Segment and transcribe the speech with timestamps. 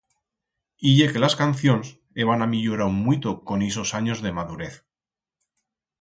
[0.79, 1.91] Y ye que las cancions
[2.25, 4.75] heban amillorau muito con ixos anyos de madurez.